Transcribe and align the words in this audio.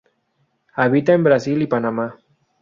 Habita 0.73 1.13
en 1.13 1.23
Brasil 1.23 1.61
y 1.61 1.67
Panamá. 1.67 2.17